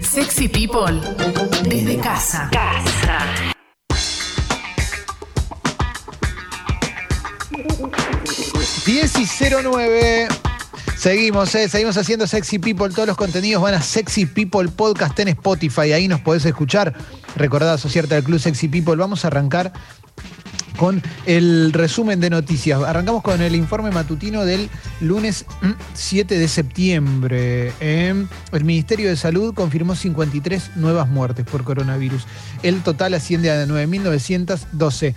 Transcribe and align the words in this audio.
Sexy 0.00 0.48
People 0.48 1.00
desde 1.64 1.98
casa. 1.98 2.48
Casa. 2.50 3.18
Diez 8.86 9.18
y 9.18 9.26
09. 9.26 10.28
Seguimos, 10.96 11.54
eh, 11.54 11.68
seguimos 11.68 11.96
haciendo 11.96 12.26
Sexy 12.26 12.58
People. 12.58 12.88
Todos 12.88 13.08
los 13.08 13.16
contenidos 13.16 13.62
van 13.62 13.74
a 13.74 13.82
Sexy 13.82 14.26
People 14.26 14.68
Podcast 14.68 15.18
en 15.20 15.28
Spotify. 15.28 15.92
Ahí 15.92 16.08
nos 16.08 16.20
podés 16.20 16.44
escuchar. 16.44 16.94
Recordad 17.36 17.74
asociarte 17.74 18.14
al 18.14 18.24
Club 18.24 18.40
Sexy 18.40 18.68
People. 18.68 18.96
Vamos 18.96 19.24
a 19.24 19.28
arrancar 19.28 19.72
con 20.78 21.02
el 21.26 21.74
resumen 21.74 22.20
de 22.20 22.30
noticias. 22.30 22.82
Arrancamos 22.82 23.22
con 23.22 23.42
el 23.42 23.54
informe 23.54 23.90
matutino 23.90 24.46
del 24.46 24.70
lunes 25.00 25.44
7 25.94 26.34
mm, 26.34 26.38
de 26.38 26.48
septiembre. 26.48 27.72
Eh, 27.80 28.26
el 28.52 28.64
Ministerio 28.64 29.08
de 29.08 29.16
Salud 29.16 29.52
confirmó 29.52 29.96
53 29.96 30.76
nuevas 30.76 31.08
muertes 31.08 31.44
por 31.44 31.64
coronavirus. 31.64 32.26
El 32.62 32.82
total 32.82 33.14
asciende 33.14 33.50
a 33.50 33.66
9.912. 33.66 35.14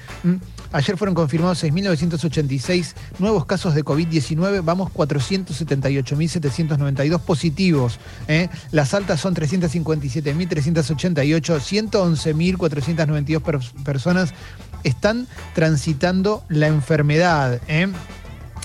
Ayer 0.74 0.98
fueron 0.98 1.14
confirmados 1.14 1.64
6.986 1.64 2.94
nuevos 3.20 3.46
casos 3.46 3.76
de 3.76 3.84
COVID-19, 3.84 4.62
vamos 4.64 4.90
478.792 4.94 7.20
positivos. 7.20 8.00
¿eh? 8.30 8.48
Las 8.72 8.94
altas 8.94 9.20
son 9.20 9.36
357.388, 9.36 11.60
111.492 11.60 13.74
personas 13.84 14.34
están 14.84 15.28
transitando 15.54 16.44
la 16.50 16.68
enfermedad. 16.68 17.62
¿eh? 17.68 17.88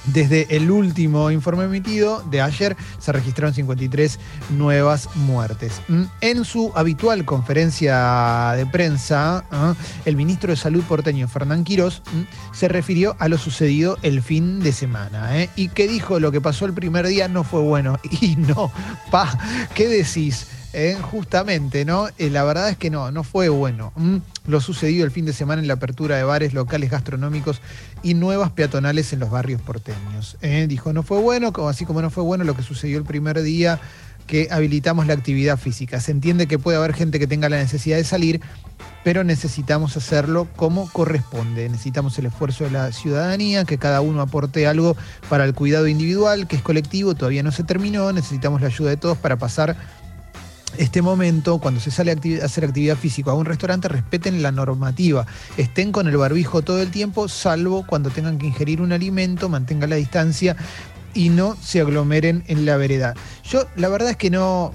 Desde 0.06 0.46
el 0.54 0.70
último 0.70 1.30
informe 1.32 1.64
emitido 1.64 2.22
de 2.30 2.40
ayer 2.40 2.76
se 2.98 3.10
registraron 3.10 3.54
53 3.54 4.18
nuevas 4.50 5.08
muertes. 5.16 5.80
Mm, 5.88 6.02
en 6.20 6.44
su 6.44 6.70
habitual 6.76 7.24
conferencia 7.24 8.52
de 8.56 8.66
prensa, 8.66 9.44
¿ah? 9.50 9.74
el 10.04 10.16
ministro 10.16 10.50
de 10.50 10.56
Salud 10.56 10.84
porteño, 10.84 11.26
Fernán 11.26 11.64
Quirós, 11.64 12.02
mm, 12.12 12.54
se 12.54 12.68
refirió 12.68 13.16
a 13.18 13.28
lo 13.28 13.36
sucedido 13.36 13.98
el 14.02 14.22
fin 14.22 14.60
de 14.60 14.72
semana. 14.72 15.40
¿eh? 15.40 15.50
Y 15.56 15.70
que 15.70 15.88
dijo 15.88 16.20
lo 16.20 16.30
que 16.30 16.40
pasó 16.40 16.66
el 16.66 16.72
primer 16.72 17.06
día 17.08 17.26
no 17.28 17.42
fue 17.42 17.60
bueno. 17.60 17.98
Y 18.26 18.36
no, 18.36 18.72
pa, 19.10 19.38
¿qué 19.74 19.88
decís? 19.88 20.46
¿Eh? 20.76 20.94
justamente, 21.00 21.86
¿no? 21.86 22.08
Eh, 22.18 22.28
la 22.28 22.44
verdad 22.44 22.68
es 22.68 22.76
que 22.76 22.90
no, 22.90 23.10
no 23.10 23.24
fue 23.24 23.48
bueno. 23.48 23.92
Mm, 23.96 24.18
lo 24.46 24.60
sucedido 24.60 25.06
el 25.06 25.10
fin 25.10 25.24
de 25.24 25.32
semana 25.32 25.62
en 25.62 25.68
la 25.68 25.74
apertura 25.74 26.16
de 26.16 26.22
bares, 26.22 26.52
locales 26.52 26.90
gastronómicos 26.90 27.62
y 28.02 28.12
nuevas 28.12 28.50
peatonales 28.50 29.12
en 29.14 29.20
los 29.20 29.30
barrios 29.30 29.62
porteños. 29.62 30.36
¿eh? 30.42 30.66
Dijo, 30.68 30.92
no 30.92 31.02
fue 31.02 31.18
bueno, 31.18 31.50
así 31.66 31.86
como 31.86 32.02
no 32.02 32.10
fue 32.10 32.22
bueno 32.22 32.44
lo 32.44 32.54
que 32.54 32.62
sucedió 32.62 32.98
el 32.98 33.04
primer 33.04 33.42
día 33.42 33.80
que 34.26 34.48
habilitamos 34.50 35.06
la 35.06 35.14
actividad 35.14 35.56
física. 35.56 36.00
Se 36.00 36.10
entiende 36.10 36.46
que 36.46 36.58
puede 36.58 36.76
haber 36.76 36.92
gente 36.92 37.18
que 37.18 37.26
tenga 37.26 37.48
la 37.48 37.58
necesidad 37.58 37.96
de 37.96 38.04
salir, 38.04 38.40
pero 39.04 39.24
necesitamos 39.24 39.96
hacerlo 39.96 40.48
como 40.56 40.90
corresponde. 40.90 41.68
Necesitamos 41.68 42.18
el 42.18 42.26
esfuerzo 42.26 42.64
de 42.64 42.72
la 42.72 42.92
ciudadanía, 42.92 43.64
que 43.64 43.78
cada 43.78 44.00
uno 44.00 44.20
aporte 44.20 44.66
algo 44.66 44.96
para 45.30 45.44
el 45.44 45.54
cuidado 45.54 45.86
individual, 45.86 46.48
que 46.48 46.56
es 46.56 46.62
colectivo, 46.62 47.14
todavía 47.14 47.44
no 47.44 47.52
se 47.52 47.62
terminó. 47.62 48.12
Necesitamos 48.12 48.60
la 48.60 48.66
ayuda 48.66 48.90
de 48.90 48.96
todos 48.96 49.16
para 49.16 49.36
pasar 49.36 49.76
este 50.78 51.02
momento, 51.02 51.58
cuando 51.58 51.80
se 51.80 51.90
sale 51.90 52.12
a 52.12 52.44
hacer 52.44 52.64
actividad 52.64 52.96
física 52.96 53.30
a 53.30 53.34
un 53.34 53.44
restaurante, 53.44 53.88
respeten 53.88 54.42
la 54.42 54.52
normativa. 54.52 55.26
Estén 55.56 55.92
con 55.92 56.06
el 56.08 56.16
barbijo 56.16 56.62
todo 56.62 56.80
el 56.82 56.90
tiempo, 56.90 57.28
salvo 57.28 57.86
cuando 57.86 58.10
tengan 58.10 58.38
que 58.38 58.46
ingerir 58.46 58.80
un 58.80 58.92
alimento, 58.92 59.48
mantengan 59.48 59.90
la 59.90 59.96
distancia 59.96 60.56
y 61.14 61.30
no 61.30 61.56
se 61.56 61.80
aglomeren 61.80 62.44
en 62.46 62.66
la 62.66 62.76
vereda. 62.76 63.14
Yo, 63.44 63.66
la 63.76 63.88
verdad 63.88 64.10
es 64.10 64.16
que 64.16 64.30
no, 64.30 64.74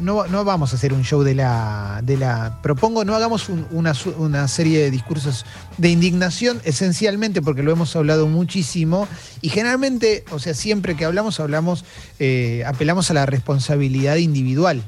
no, 0.00 0.26
no, 0.26 0.44
vamos 0.44 0.72
a 0.72 0.76
hacer 0.76 0.92
un 0.92 1.04
show 1.04 1.22
de 1.22 1.34
la. 1.34 2.00
De 2.02 2.16
la 2.16 2.58
propongo, 2.62 3.04
no 3.04 3.14
hagamos 3.14 3.48
una, 3.48 3.92
una, 4.18 4.48
serie 4.48 4.80
de 4.80 4.90
discursos 4.90 5.44
de 5.76 5.90
indignación, 5.90 6.60
esencialmente 6.64 7.42
porque 7.42 7.62
lo 7.62 7.72
hemos 7.72 7.94
hablado 7.96 8.26
muchísimo. 8.26 9.08
Y 9.40 9.50
generalmente, 9.50 10.24
o 10.30 10.38
sea, 10.38 10.54
siempre 10.54 10.96
que 10.96 11.04
hablamos, 11.04 11.40
hablamos, 11.40 11.84
eh, 12.18 12.64
apelamos 12.66 13.10
a 13.10 13.14
la 13.14 13.26
responsabilidad 13.26 14.16
individual. 14.16 14.82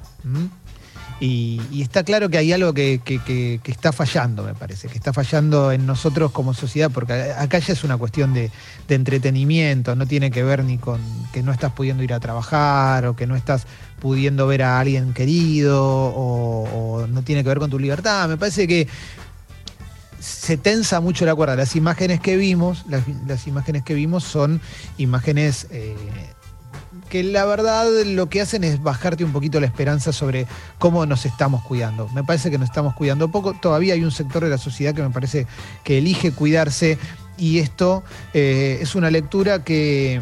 Y, 1.20 1.60
está 1.82 2.02
claro 2.02 2.30
que 2.30 2.38
hay 2.38 2.50
algo 2.50 2.72
que, 2.72 3.60
está 3.66 3.92
fallando, 3.92 4.42
me 4.42 4.54
parece, 4.54 4.88
que 4.88 4.96
está 4.96 5.12
fallando 5.12 5.70
en 5.70 5.84
nosotros 5.84 6.32
como 6.32 6.54
sociedad, 6.54 6.90
porque 6.90 7.12
acá 7.12 7.58
ya 7.58 7.74
es 7.74 7.84
una 7.84 7.98
cuestión 7.98 8.32
de, 8.32 8.50
entretenimiento, 8.88 9.94
no 9.94 10.06
tiene 10.06 10.30
que 10.30 10.42
ver 10.42 10.64
ni 10.64 10.78
con 10.78 11.00
que 11.32 11.42
no 11.42 11.52
estás 11.52 11.72
pudiendo 11.72 12.02
ir 12.02 12.14
a 12.14 12.20
trabajar 12.20 13.06
o 13.06 13.14
que 13.14 13.26
no 13.26 13.36
estás 13.36 13.66
pudiendo 14.00 14.46
ver 14.46 14.62
a 14.62 14.80
alguien 14.80 15.12
querido 15.12 15.78
o, 15.84 17.06
no 17.06 17.22
tiene 17.22 17.42
que 17.42 17.50
ver 17.50 17.58
con 17.58 17.70
tu 17.70 17.78
libertad. 17.78 18.26
Me 18.26 18.38
parece 18.38 18.66
que 18.66 18.88
se 20.18 20.56
tensa 20.56 21.00
mucho 21.00 21.26
la 21.26 21.34
cuerda. 21.34 21.54
Las 21.54 21.76
imágenes 21.76 22.20
que 22.20 22.38
vimos, 22.38 22.84
las, 22.88 23.46
imágenes 23.46 23.84
que 23.84 23.92
vimos 23.92 24.24
son 24.24 24.60
imágenes 24.96 25.66
eh, 25.70 25.94
que 27.08 27.22
la 27.22 27.44
verdad 27.44 27.86
lo 28.06 28.28
que 28.28 28.40
hacen 28.40 28.64
es 28.64 28.82
bajarte 28.82 29.24
un 29.24 29.32
poquito 29.32 29.60
la 29.60 29.66
esperanza 29.66 30.12
sobre 30.12 30.46
cómo 30.78 31.06
nos 31.06 31.26
estamos 31.26 31.62
cuidando. 31.64 32.08
Me 32.08 32.24
parece 32.24 32.50
que 32.50 32.58
nos 32.58 32.68
estamos 32.68 32.94
cuidando 32.94 33.30
poco. 33.30 33.54
Todavía 33.54 33.94
hay 33.94 34.04
un 34.04 34.10
sector 34.10 34.44
de 34.44 34.50
la 34.50 34.58
sociedad 34.58 34.94
que 34.94 35.02
me 35.02 35.10
parece 35.10 35.46
que 35.84 35.98
elige 35.98 36.32
cuidarse 36.32 36.98
y 37.36 37.58
esto 37.58 38.02
eh, 38.34 38.78
es 38.80 38.94
una 38.94 39.10
lectura 39.10 39.64
que, 39.64 40.20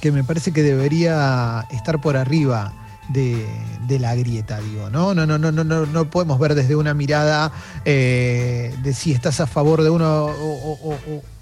que 0.00 0.12
me 0.12 0.24
parece 0.24 0.52
que 0.52 0.62
debería 0.62 1.66
estar 1.70 2.00
por 2.00 2.16
arriba 2.16 2.72
de, 3.08 3.98
la 3.98 4.14
grieta, 4.14 4.60
digo, 4.60 4.90
¿no? 4.90 5.14
No, 5.14 5.26
no, 5.26 5.38
no, 5.38 5.52
no, 5.52 5.64
no, 5.64 5.86
no 5.86 6.10
podemos 6.10 6.38
ver 6.38 6.54
desde 6.54 6.76
una 6.76 6.94
mirada 6.94 7.52
eh, 7.84 8.74
de 8.82 8.92
si 8.92 9.12
estás 9.12 9.40
a 9.40 9.46
favor 9.46 9.82
de 9.82 9.90
uno 9.90 10.26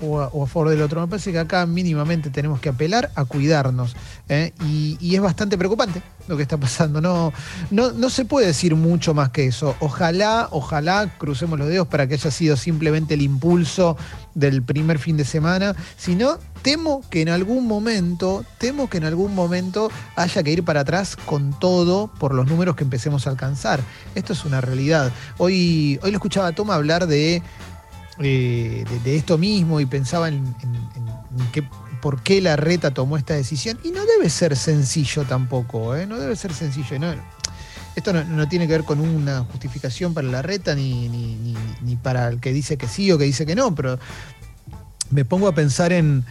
o, 0.01 0.21
a, 0.21 0.47
favor 0.47 0.69
del 0.69 0.83
otro. 0.83 1.01
Me 1.01 1.09
parece 1.09 1.33
que 1.33 1.39
acá 1.39 1.67
mínimamente 1.67 2.31
tenemos 2.31 2.61
que 2.61 2.69
apelar 2.69 3.11
a 3.15 3.25
cuidarnos. 3.25 3.97
¿eh? 4.29 4.53
Y, 4.67 5.15
es 5.15 5.21
bastante 5.21 5.57
preocupante 5.57 6.03
lo 6.29 6.37
que 6.37 6.43
está 6.43 6.57
pasando. 6.57 7.01
No, 7.01 7.33
no, 7.71 7.93
no 7.93 8.11
se 8.11 8.25
puede 8.25 8.47
decir 8.47 8.75
mucho 8.75 9.15
más 9.15 9.31
que 9.31 9.47
eso. 9.47 9.77
Ojalá, 9.81 10.49
ojalá, 10.51 11.15
crucemos 11.19 11.59
los 11.59 11.69
dedos 11.69 11.89
para 11.89 12.07
que 12.07 12.15
haya 12.15 12.31
sido 12.31 12.57
simplemente 12.57 13.15
el 13.15 13.23
impulso 13.23 13.97
del 14.35 14.63
primer 14.63 14.99
fin 14.99 15.17
de 15.17 15.25
semana. 15.25 15.75
Si 15.97 16.15
no, 16.15 16.39
temo 16.63 17.03
que 17.11 17.21
en 17.21 17.29
algún 17.29 17.67
momento, 17.67 18.45
temo 18.59 18.89
que 18.89 18.99
en 18.99 19.05
algún 19.05 19.35
momento 19.35 19.91
haya 20.17 20.43
que 20.43 20.51
ir 20.51 20.65
para 20.65 20.81
atrás 20.81 21.17
con 21.17 21.59
todo 21.59 22.09
por 22.19 22.35
los 22.35 22.47
números 22.47 22.77
que 22.77 22.85
empecemos 22.85 23.27
a 23.27 23.31
alcanzar. 23.31 23.81
Esto 24.15 24.33
es 24.33 24.45
una 24.45 24.61
realidad. 24.61 25.13
Hoy, 25.39 25.99
hoy 26.03 26.11
lo 26.11 26.17
escuchaba 26.17 26.49
a 26.49 26.53
Toma 26.53 26.75
hablar 26.75 27.07
de, 27.07 27.43
eh, 28.19 28.85
de, 29.05 29.17
esto 29.17 29.39
mismo 29.39 29.81
y 29.81 29.87
pensaba 29.87 30.29
en, 30.29 30.55
por 32.05 32.21
qué 32.21 32.43
la 32.43 32.57
reta 32.57 32.93
tomó 32.93 33.17
esta 33.17 33.33
decisión. 33.33 33.79
Y 33.83 33.91
no 33.91 34.05
debe 34.05 34.29
ser 34.29 34.57
sencillo 34.57 35.25
tampoco, 35.25 35.97
¿eh? 35.97 36.07
no 36.07 36.19
debe 36.19 36.37
ser 36.37 36.53
sencillo. 36.53 36.99
esto 37.97 38.13
no, 38.13 38.47
tiene 38.47 38.67
que 38.67 38.75
ver 38.75 38.85
con 38.85 39.01
una 39.01 39.41
justificación 39.45 40.13
para 40.13 40.29
la 40.29 40.43
reta 40.43 40.75
ni, 40.75 41.09
ni, 41.09 41.97
para 41.97 42.29
el 42.29 42.41
que 42.41 42.53
dice 42.53 42.77
que 42.77 42.89
sí 42.89 43.11
o 43.11 43.17
que 43.17 43.25
dice 43.25 43.47
que 43.47 43.55
no, 43.55 43.75
pero 43.75 43.99
me 45.09 45.25
pongo 45.25 45.49
a 45.49 45.55
pensar 45.55 45.95
en, 45.95 46.27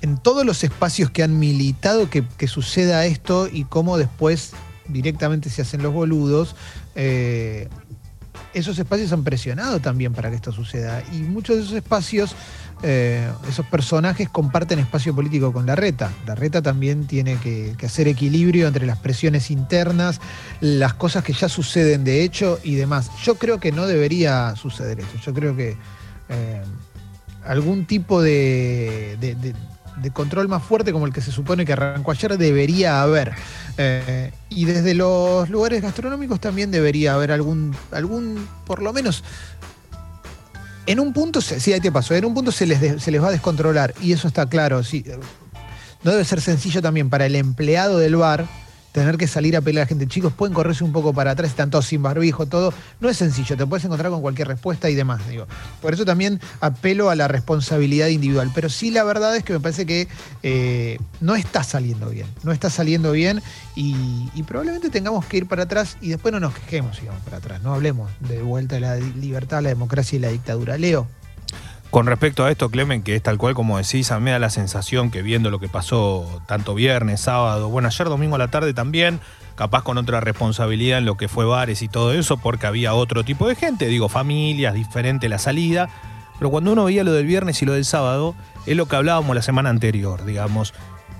en 0.00 0.16
todos 0.16 0.46
los 0.46 0.64
espacios 0.64 1.10
que 1.10 1.22
han 1.22 1.38
militado 1.38 2.08
que, 2.08 2.24
suceda 2.48 3.04
esto 3.04 3.50
y 3.52 3.64
cómo 3.64 3.98
después 3.98 4.52
directamente 4.88 5.50
se 5.50 5.60
hacen 5.60 5.82
los 5.82 5.92
boludos, 5.92 6.56
eh, 6.94 7.68
esos 8.54 8.78
espacios 8.78 9.12
han 9.12 9.24
presionado 9.24 9.80
también 9.80 10.14
para 10.14 10.30
que 10.30 10.36
esto 10.36 10.52
suceda. 10.52 11.02
Y 11.12 11.18
muchos 11.18 11.56
de 11.56 11.62
esos 11.64 11.74
espacios, 11.74 12.34
eh, 12.82 13.30
esos 13.48 13.66
personajes 13.66 14.28
comparten 14.28 14.78
espacio 14.78 15.14
político 15.14 15.52
con 15.52 15.66
la 15.66 15.76
reta. 15.76 16.10
La 16.26 16.34
reta 16.34 16.62
también 16.62 17.06
tiene 17.06 17.36
que, 17.36 17.74
hacer 17.84 18.08
equilibrio 18.08 18.66
entre 18.66 18.86
las 18.86 18.98
presiones 18.98 19.50
internas, 19.50 20.20
las 20.60 20.94
cosas 20.94 21.24
que 21.24 21.32
ya 21.32 21.48
suceden 21.48 22.04
de 22.04 22.22
hecho 22.22 22.58
y 22.62 22.74
demás. 22.74 23.10
Yo 23.22 23.36
creo 23.36 23.60
que 23.60 23.72
no 23.72 23.86
debería 23.86 24.54
suceder 24.56 25.00
eso. 25.00 25.18
Yo 25.24 25.34
creo 25.34 25.56
que 25.56 25.76
eh, 26.28 26.62
algún 27.44 27.86
tipo 27.86 28.22
de 28.22 29.16
control 30.12 30.48
más 30.48 30.62
fuerte 30.62 30.92
como 30.92 31.06
el 31.06 31.12
que 31.12 31.20
se 31.20 31.30
supone 31.32 31.66
que 31.66 31.74
arrancó 31.74 32.12
ayer 32.12 32.38
debería 32.38 33.02
haber. 33.02 33.34
Eh, 33.76 34.32
y 34.48 34.64
desde 34.64 34.94
los 34.94 35.48
lugares 35.48 35.82
gastronómicos 35.82 36.40
también 36.40 36.70
debería 36.70 37.14
haber 37.14 37.32
algún, 37.32 37.74
algún 37.92 38.46
por 38.66 38.82
lo 38.82 38.92
menos, 38.92 39.22
en 40.86 41.00
un 41.00 41.12
punto, 41.12 41.40
sí, 41.40 41.72
ahí 41.72 41.80
te 41.80 41.92
pasó, 41.92 42.14
en 42.14 42.24
un 42.24 42.34
punto 42.34 42.52
se 42.52 42.66
les, 42.66 43.02
se 43.02 43.10
les 43.10 43.22
va 43.22 43.28
a 43.28 43.32
descontrolar 43.32 43.94
y 44.00 44.12
eso 44.12 44.28
está 44.28 44.46
claro. 44.46 44.82
Sí, 44.82 45.04
no 46.02 46.10
debe 46.10 46.24
ser 46.24 46.40
sencillo 46.40 46.80
también 46.80 47.10
para 47.10 47.26
el 47.26 47.36
empleado 47.36 47.98
del 47.98 48.16
bar 48.16 48.46
tener 48.92 49.16
que 49.16 49.26
salir 49.26 49.56
a 49.56 49.60
pelear 49.60 49.82
a 49.82 49.84
la 49.84 49.88
gente. 49.88 50.06
Chicos, 50.06 50.32
pueden 50.32 50.54
correrse 50.54 50.84
un 50.84 50.92
poco 50.92 51.12
para 51.12 51.32
atrás, 51.32 51.50
están 51.50 51.70
todos 51.70 51.86
sin 51.86 52.02
barbijo, 52.02 52.46
todo. 52.46 52.72
No 53.00 53.08
es 53.08 53.16
sencillo, 53.16 53.56
te 53.56 53.66
puedes 53.66 53.84
encontrar 53.84 54.10
con 54.10 54.20
cualquier 54.20 54.48
respuesta 54.48 54.90
y 54.90 54.94
demás, 54.94 55.26
digo. 55.28 55.46
Por 55.80 55.94
eso 55.94 56.04
también 56.04 56.40
apelo 56.60 57.10
a 57.10 57.14
la 57.14 57.28
responsabilidad 57.28 58.08
individual. 58.08 58.50
Pero 58.54 58.68
sí, 58.68 58.90
la 58.90 59.04
verdad 59.04 59.36
es 59.36 59.44
que 59.44 59.52
me 59.52 59.60
parece 59.60 59.86
que 59.86 60.08
eh, 60.42 60.98
no 61.20 61.34
está 61.34 61.62
saliendo 61.62 62.10
bien. 62.10 62.26
No 62.42 62.52
está 62.52 62.70
saliendo 62.70 63.12
bien 63.12 63.42
y, 63.74 64.42
probablemente 64.46 64.90
tengamos 64.90 65.26
que 65.26 65.36
ir 65.36 65.46
para 65.46 65.64
atrás 65.64 65.96
y 66.00 66.08
después 66.08 66.32
no 66.32 66.40
nos 66.40 66.54
quejemos 66.54 66.96
si 66.96 67.06
vamos 67.06 67.22
para 67.22 67.36
atrás. 67.36 67.62
No 67.62 67.74
hablemos 67.74 68.10
de 68.20 68.42
vuelta 68.42 68.74
de 68.76 68.80
la 68.80 68.96
libertad, 68.96 69.62
la 69.62 69.68
democracia 69.68 70.16
y 70.16 70.18
la 70.18 70.28
dictadura. 70.28 70.76
Leo. 70.76 71.06
Con 71.90 72.06
respecto 72.06 72.44
a 72.44 72.52
esto, 72.52 72.70
Clemen, 72.70 73.02
que 73.02 73.16
es 73.16 73.22
tal 73.22 73.36
cual 73.36 73.54
como 73.54 73.76
decís, 73.76 74.12
a 74.12 74.18
mí 74.20 74.26
me 74.26 74.30
da 74.30 74.38
la 74.38 74.50
sensación 74.50 75.10
que 75.10 75.22
viendo 75.22 75.50
lo 75.50 75.58
que 75.58 75.68
pasó 75.68 76.40
tanto 76.46 76.76
viernes, 76.76 77.20
sábado, 77.20 77.68
bueno, 77.68 77.88
ayer 77.88 78.08
domingo 78.08 78.36
a 78.36 78.38
la 78.38 78.48
tarde 78.48 78.72
también, 78.72 79.18
capaz 79.56 79.82
con 79.82 79.98
otra 79.98 80.20
responsabilidad 80.20 80.98
en 80.98 81.04
lo 81.04 81.16
que 81.16 81.26
fue 81.26 81.44
bares 81.46 81.82
y 81.82 81.88
todo 81.88 82.12
eso, 82.12 82.36
porque 82.36 82.68
había 82.68 82.94
otro 82.94 83.24
tipo 83.24 83.48
de 83.48 83.56
gente, 83.56 83.88
digo, 83.88 84.08
familias, 84.08 84.74
diferente 84.74 85.28
la 85.28 85.38
salida, 85.38 85.88
pero 86.38 86.50
cuando 86.50 86.70
uno 86.72 86.84
veía 86.84 87.02
lo 87.02 87.12
del 87.12 87.26
viernes 87.26 87.60
y 87.60 87.66
lo 87.66 87.72
del 87.72 87.84
sábado, 87.84 88.36
es 88.66 88.76
lo 88.76 88.86
que 88.86 88.94
hablábamos 88.94 89.34
la 89.34 89.42
semana 89.42 89.70
anterior, 89.70 90.24
digamos, 90.24 90.74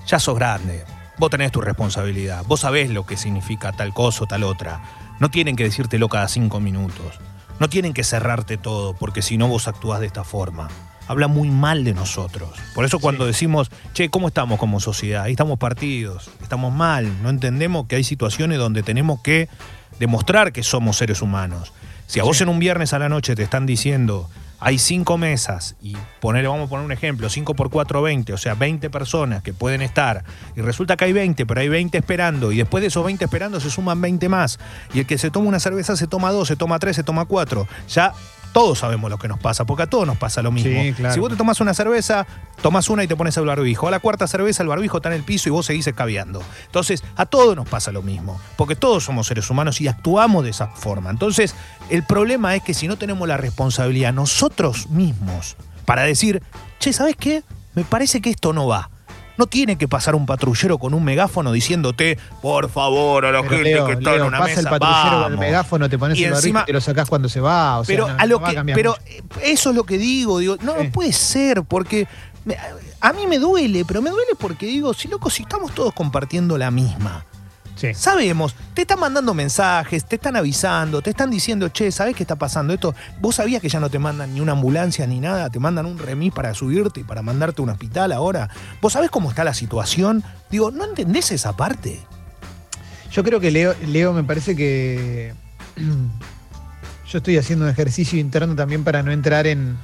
ya 0.07 0.19
sos 0.19 0.35
grande, 0.35 0.85
vos 1.17 1.29
tenés 1.29 1.51
tu 1.51 1.59
responsabilidad, 1.59 2.45
vos 2.47 2.61
sabés 2.61 2.89
lo 2.89 3.05
que 3.05 3.17
significa 3.17 3.73
tal 3.73 3.93
cosa 3.93 4.23
o 4.23 4.27
tal 4.27 4.43
otra, 4.43 4.81
no 5.19 5.29
tienen 5.29 5.57
que 5.57 5.65
decírtelo 5.65 6.07
cada 6.07 6.29
cinco 6.29 6.61
minutos. 6.61 7.19
No 7.61 7.69
tienen 7.69 7.93
que 7.93 8.03
cerrarte 8.03 8.57
todo, 8.57 8.95
porque 8.95 9.21
si 9.21 9.37
no 9.37 9.47
vos 9.47 9.67
actúas 9.67 9.99
de 9.99 10.07
esta 10.07 10.23
forma. 10.23 10.67
Habla 11.07 11.27
muy 11.27 11.51
mal 11.51 11.83
de 11.83 11.93
nosotros. 11.93 12.49
Por 12.73 12.85
eso 12.85 12.97
cuando 12.97 13.27
decimos, 13.27 13.69
che, 13.93 14.09
¿cómo 14.09 14.29
estamos 14.29 14.57
como 14.57 14.79
sociedad? 14.79 15.21
Ahí 15.21 15.33
estamos 15.33 15.59
partidos, 15.59 16.31
estamos 16.41 16.73
mal, 16.73 17.21
no 17.21 17.29
entendemos 17.29 17.85
que 17.85 17.97
hay 17.97 18.03
situaciones 18.03 18.57
donde 18.57 18.81
tenemos 18.81 19.21
que 19.21 19.47
demostrar 19.99 20.53
que 20.53 20.63
somos 20.63 20.97
seres 20.97 21.21
humanos. 21.21 21.71
Si 22.07 22.19
a 22.19 22.23
vos 22.23 22.37
Sí. 22.37 22.41
en 22.41 22.49
un 22.49 22.57
viernes 22.57 22.93
a 22.93 22.97
la 22.99 23.09
noche 23.09 23.35
te 23.35 23.43
están 23.43 23.67
diciendo, 23.67 24.27
hay 24.61 24.77
cinco 24.77 25.17
mesas 25.17 25.75
y 25.81 25.97
poner, 26.19 26.47
vamos 26.47 26.67
a 26.67 26.69
poner 26.69 26.85
un 26.85 26.91
ejemplo, 26.91 27.29
5 27.29 27.55
por 27.55 27.71
4, 27.71 28.01
20, 28.03 28.31
o 28.31 28.37
sea, 28.37 28.53
20 28.53 28.91
personas 28.91 29.41
que 29.41 29.53
pueden 29.53 29.81
estar, 29.81 30.23
y 30.55 30.61
resulta 30.61 30.95
que 30.95 31.05
hay 31.05 31.13
20, 31.13 31.47
pero 31.47 31.61
hay 31.61 31.67
20 31.67 31.97
esperando, 31.97 32.51
y 32.51 32.57
después 32.57 32.81
de 32.81 32.87
esos 32.87 33.03
20 33.03 33.25
esperando 33.25 33.59
se 33.59 33.71
suman 33.71 33.99
20 33.99 34.29
más, 34.29 34.59
y 34.93 34.99
el 34.99 35.07
que 35.07 35.17
se 35.17 35.31
toma 35.31 35.49
una 35.49 35.59
cerveza 35.59 35.95
se 35.95 36.05
toma 36.05 36.31
dos, 36.31 36.47
se 36.47 36.55
toma 36.55 36.77
tres, 36.77 36.95
se 36.95 37.03
toma 37.03 37.25
cuatro, 37.25 37.67
ya 37.89 38.13
todos 38.51 38.79
sabemos 38.79 39.09
lo 39.09 39.17
que 39.17 39.27
nos 39.27 39.39
pasa, 39.39 39.65
porque 39.65 39.83
a 39.83 39.87
todos 39.87 40.05
nos 40.05 40.17
pasa 40.17 40.41
lo 40.41 40.51
mismo. 40.51 40.81
Sí, 40.81 40.93
claro. 40.93 41.13
Si 41.13 41.19
vos 41.19 41.29
te 41.29 41.35
tomás 41.35 41.61
una 41.61 41.73
cerveza, 41.73 42.27
tomás 42.61 42.89
una 42.89 43.03
y 43.03 43.07
te 43.07 43.15
pones 43.15 43.35
el 43.37 43.45
barbijo. 43.45 43.87
A 43.87 43.91
la 43.91 43.99
cuarta 43.99 44.27
cerveza 44.27 44.61
el 44.61 44.69
barbijo 44.69 44.97
está 44.97 45.09
en 45.09 45.15
el 45.15 45.23
piso 45.23 45.49
y 45.49 45.51
vos 45.51 45.65
seguís 45.65 45.87
escabeando. 45.87 46.43
Entonces, 46.65 47.03
a 47.15 47.25
todos 47.25 47.55
nos 47.55 47.67
pasa 47.67 47.91
lo 47.91 48.01
mismo, 48.01 48.39
porque 48.57 48.75
todos 48.75 49.03
somos 49.03 49.27
seres 49.27 49.49
humanos 49.49 49.81
y 49.81 49.87
actuamos 49.87 50.43
de 50.43 50.51
esa 50.51 50.67
forma. 50.67 51.09
Entonces, 51.09 51.55
el 51.89 52.03
problema 52.03 52.55
es 52.55 52.63
que 52.63 52.73
si 52.73 52.87
no 52.87 52.97
tenemos 52.97 53.27
la 53.27 53.37
responsabilidad 53.37 54.13
nosotros 54.13 54.89
mismos 54.89 55.55
para 55.85 56.03
decir, 56.03 56.43
che, 56.79 56.93
¿sabes 56.93 57.15
qué? 57.15 57.43
Me 57.73 57.83
parece 57.83 58.21
que 58.21 58.29
esto 58.29 58.53
no 58.53 58.67
va. 58.67 58.90
No 59.41 59.47
tiene 59.47 59.75
que 59.75 59.87
pasar 59.87 60.13
un 60.13 60.27
patrullero 60.27 60.77
con 60.77 60.93
un 60.93 61.03
megáfono 61.03 61.51
diciéndote, 61.51 62.19
por 62.43 62.69
favor, 62.69 63.25
a 63.25 63.31
la 63.31 63.39
Pero, 63.41 63.49
gente 63.55 63.63
Leo, 63.73 63.85
que 63.87 63.93
está 63.93 64.11
Leo, 64.11 64.21
en 64.21 64.27
una 64.27 64.37
pasa 64.37 64.49
mesa, 64.49 64.59
el 64.61 64.67
patrullero 64.79 65.01
con 65.09 65.15
el 65.17 65.21
vamos". 65.23 65.39
megáfono, 65.39 65.89
te 65.89 65.97
pones 65.97 66.19
Y 66.19 66.23
el 66.25 66.33
encima- 66.33 66.61
y 66.61 66.65
te 66.65 66.73
lo 66.73 66.79
sacás 66.81 67.09
cuando 67.09 67.27
se 67.27 67.39
va. 67.39 67.79
O 67.79 67.83
sea, 67.83 67.91
pero 67.95 68.07
no- 68.07 68.15
a 68.19 68.25
lo 68.27 68.35
no 68.39 68.41
va 68.43 68.63
que 68.63 68.73
pero 68.75 68.95
eh, 69.07 69.23
eso 69.43 69.71
es 69.71 69.75
lo 69.75 69.83
que 69.83 69.97
digo 69.97 70.37
digo 70.37 70.57
no, 70.61 70.77
no 70.77 70.91
puede 70.91 71.11
ser 71.11 71.63
porque 71.63 72.07
a 72.99 73.13
mí 73.13 73.25
me 73.25 73.39
duele 73.39 73.83
pero 73.83 74.01
me 74.03 74.11
duele 74.11 74.33
porque 74.37 74.67
digo 74.67 74.93
si 74.93 75.07
loco 75.07 75.31
si 75.31 75.41
estamos 75.41 75.73
todos 75.73 75.91
compartiendo 75.93 76.55
la 76.59 76.69
misma 76.69 77.25
Sí. 77.75 77.93
sabemos 77.93 78.53
te 78.73 78.81
están 78.81 78.99
mandando 78.99 79.33
mensajes 79.33 80.05
te 80.05 80.15
están 80.15 80.35
avisando 80.35 81.01
te 81.01 81.09
están 81.09 81.31
diciendo 81.31 81.69
che 81.69 81.91
sabes 81.91 82.15
qué 82.15 82.23
está 82.23 82.35
pasando 82.35 82.73
esto 82.73 82.93
vos 83.19 83.35
sabías 83.35 83.61
que 83.61 83.69
ya 83.69 83.79
no 83.79 83.89
te 83.89 83.97
mandan 83.97 84.33
ni 84.33 84.39
una 84.39 84.51
ambulancia 84.51 85.07
ni 85.07 85.19
nada 85.19 85.49
te 85.49 85.59
mandan 85.59 85.85
un 85.85 85.97
remis 85.97 86.31
para 86.31 86.53
subirte 86.53 86.99
y 86.99 87.03
para 87.03 87.21
mandarte 87.21 87.61
a 87.61 87.63
un 87.63 87.69
hospital 87.69 88.11
ahora. 88.11 88.49
Vos 88.81 88.93
sabés 88.93 89.09
cómo 89.09 89.29
está 89.29 89.43
la 89.43 89.53
situación 89.53 90.23
digo 90.49 90.71
no 90.71 90.85
entendés 90.85 91.31
esa 91.31 91.55
parte 91.55 91.99
Yo 93.11 93.23
creo 93.23 93.39
que 93.39 93.51
Leo, 93.51 93.75
Leo 93.87 94.13
me 94.13 94.23
parece 94.23 94.55
que 94.55 95.33
yo 97.11 97.17
estoy 97.17 97.37
haciendo 97.37 97.65
un 97.65 97.71
ejercicio 97.71 98.19
interno 98.19 98.55
también 98.55 98.83
para 98.83 99.03
no 99.03 99.11
entrar 99.11 99.47
en, 99.47 99.77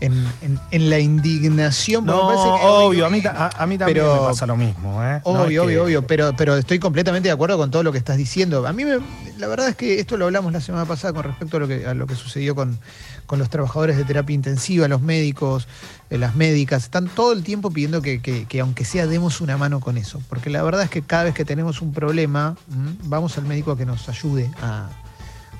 en, 0.00 0.12
en- 0.42 0.60
en 0.70 0.90
la 0.90 0.98
indignación. 0.98 2.04
no 2.06 2.28
parece 2.28 2.44
que- 2.44 2.66
obvio 2.68 3.06
a 3.06 3.10
mí, 3.10 3.22
a, 3.26 3.50
a 3.62 3.66
mí 3.66 3.78
también 3.78 3.98
Pero- 3.98 4.14
me 4.22 4.28
pasa 4.28 4.46
lo 4.46 4.56
mismo 4.56 5.02
¿eh? 5.04 5.20
Obvio, 5.24 5.64
obvio, 5.64 5.66
que- 5.66 5.78
obvio, 5.80 6.06
pero, 6.06 6.32
pero 6.36 6.56
estoy 6.56 6.78
completamente 6.78 7.28
de 7.28 7.32
acuerdo 7.32 7.56
con 7.58 7.70
todo 7.70 7.82
lo 7.82 7.90
que 7.92 7.98
estás 7.98 8.16
diciendo. 8.16 8.66
A 8.66 8.72
mí, 8.72 8.84
me- 8.84 8.98
la 9.38 9.46
verdad 9.48 9.68
es 9.68 9.76
que 9.76 9.98
esto 10.00 10.16
lo 10.16 10.26
hablamos 10.26 10.52
la 10.52 10.60
semana 10.60 10.84
pasada 10.84 11.12
con 11.14 11.24
respecto 11.24 11.56
a 11.56 11.60
lo 11.60 11.68
que, 11.68 11.86
a 11.86 11.94
lo 11.94 12.06
que 12.06 12.14
sucedió 12.14 12.54
con, 12.54 12.78
con 13.26 13.38
los 13.38 13.50
trabajadores 13.50 13.96
de 13.96 14.04
terapia 14.04 14.34
intensiva, 14.34 14.88
los 14.88 15.02
médicos, 15.02 15.66
eh, 16.10 16.18
las 16.18 16.34
médicas. 16.36 16.84
Están 16.84 17.08
todo 17.08 17.32
el 17.32 17.42
tiempo 17.42 17.70
pidiendo 17.70 18.00
que, 18.00 18.22
que- 18.22 18.46
que 18.46 18.60
aunque 18.60 18.84
sea 18.84 19.06
demos 19.06 19.40
una 19.40 19.56
mano 19.56 19.80
con 19.80 19.98
eso. 19.98 20.20
Porque 20.28 20.48
la 20.50 20.62
verdad 20.62 20.84
es 20.84 20.90
que 20.90 21.02
cada 21.02 21.24
vez 21.24 21.34
que 21.34 21.44
tenemos 21.44 21.82
un 21.82 21.92
problema, 21.92 22.56
vamos 23.04 23.36
al 23.36 23.44
médico 23.46 23.72
a 23.72 23.76
que 23.76 23.84
nos 23.86 24.08
ayude 24.08 24.50
a, 24.62 24.88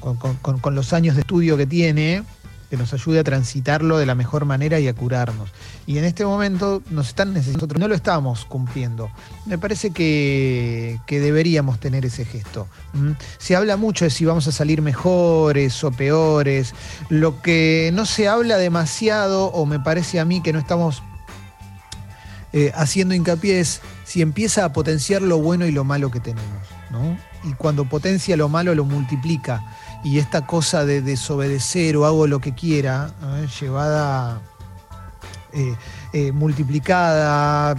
con, 0.00 0.17
con- 0.17 0.37
con- 0.37 0.58
con 0.61 0.75
los 0.76 0.93
años 0.93 1.14
de 1.17 1.23
estudio 1.23 1.56
que 1.56 1.67
tiene, 1.67 2.23
que 2.70 2.76
nos 2.76 2.93
ayude 2.93 3.20
a 3.20 3.25
transitarlo 3.25 3.99
de 3.99 4.06
la 4.06 4.15
mejor 4.15 4.44
manera 4.44 4.79
y 4.79 4.88
a 4.88 4.94
curarnos. 4.94 5.50
Y 5.87 5.99
en 5.99 6.05
este 6.05 6.25
momento 6.25 6.82
nos 6.91 7.09
están 7.09 7.32
necesitando, 7.32 7.75
no 7.79 7.88
lo 7.88 7.94
estamos 7.94 8.44
cumpliendo. 8.44 9.11
Me 9.47 9.59
parece 9.59 9.91
que, 9.91 11.00
que 11.06 11.20
deberíamos 11.20 11.81
tener 11.81 12.05
ese 12.05 12.25
gesto. 12.25 12.69
Se 13.38 13.56
habla 13.56 13.76
mucho 13.76 14.05
de 14.05 14.11
si 14.11 14.25
vamos 14.25 14.47
a 14.49 14.53
salir 14.53 14.82
mejores 14.82 15.82
o 15.82 15.91
peores. 15.91 16.75
Lo 17.09 17.41
que 17.41 17.91
no 17.94 18.05
se 18.05 18.29
habla 18.29 18.59
demasiado, 18.59 19.47
o 19.47 19.65
me 19.65 19.81
parece 19.81 20.20
a 20.20 20.25
mí 20.25 20.43
que 20.43 20.53
no 20.53 20.59
estamos 20.59 21.03
eh, 22.53 22.73
haciendo 22.75 23.15
hincapié 23.15 23.61
es 23.61 23.82
si 24.05 24.23
empieza 24.23 24.65
a 24.65 24.73
potenciar 24.73 25.20
lo 25.20 25.38
bueno 25.38 25.67
y 25.67 25.70
lo 25.70 25.85
malo 25.85 26.11
que 26.11 26.19
tenemos, 26.19 26.67
¿no? 26.91 27.19
Y 27.44 27.53
cuando 27.55 27.85
potencia 27.85 28.37
lo 28.37 28.49
malo 28.49 28.75
lo 28.75 28.85
multiplica. 28.85 29.62
Y 30.04 30.18
esta 30.18 30.46
cosa 30.46 30.84
de 30.84 31.02
desobedecer 31.02 31.96
o 31.96 32.06
hago 32.06 32.26
lo 32.26 32.38
que 32.40 32.54
quiera, 32.54 33.10
¿eh? 33.36 33.46
llevada, 33.60 34.40
eh, 35.52 35.74
eh, 36.12 36.32
multiplicada, 36.32 37.74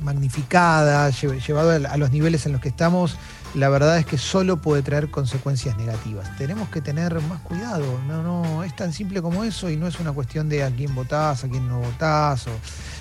magnificada, 0.00 1.08
lle- 1.10 1.40
llevado 1.46 1.70
a 1.88 1.96
los 1.96 2.10
niveles 2.10 2.46
en 2.46 2.52
los 2.52 2.60
que 2.60 2.68
estamos, 2.68 3.16
la 3.54 3.68
verdad 3.68 3.98
es 3.98 4.06
que 4.06 4.18
solo 4.18 4.58
puede 4.58 4.82
traer 4.82 5.10
consecuencias 5.10 5.76
negativas. 5.78 6.36
Tenemos 6.36 6.68
que 6.68 6.80
tener 6.80 7.20
más 7.22 7.40
cuidado. 7.40 7.98
No, 8.06 8.22
no, 8.22 8.64
es 8.64 8.74
tan 8.76 8.92
simple 8.92 9.22
como 9.22 9.44
eso 9.44 9.70
y 9.70 9.76
no 9.76 9.86
es 9.86 9.98
una 9.98 10.12
cuestión 10.12 10.48
de 10.48 10.62
a 10.62 10.70
quién 10.70 10.94
votás, 10.94 11.44
a 11.44 11.48
quién 11.48 11.66
no 11.68 11.80
votás. 11.80 12.46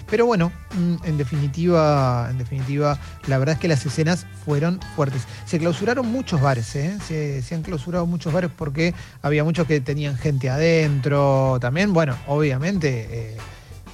Pero 0.10 0.26
bueno, 0.26 0.52
mm, 0.76 0.96
en 1.04 1.18
definitiva, 1.18 2.28
en 2.30 2.38
definitiva, 2.38 2.98
la 3.28 3.38
verdad 3.38 3.54
es 3.56 3.60
que 3.60 3.68
las 3.68 3.86
escenas 3.86 4.26
fueron 4.46 4.80
fuertes. 4.96 5.24
Se 5.46 5.60
clausuraron 5.60 6.08
muchos 6.08 6.40
bares, 6.40 6.76
¿eh? 6.76 6.98
se, 7.06 7.56
han 7.56 7.64
clausurado 7.64 8.06
muchos 8.06 8.32
bares 8.32 8.52
porque 8.56 8.94
había 9.22 9.44
muchos 9.44 9.68
que 9.68 9.82
tenían 9.82 10.16
gente 10.18 10.50
adentro. 10.50 11.58
También, 11.60 11.94
bueno, 11.94 12.16
obviamente, 12.28 13.08
eh, 13.10 13.38